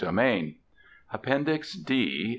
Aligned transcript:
Com._ 0.03 0.55
APPENDIX 1.13 1.75
D. 1.85 2.29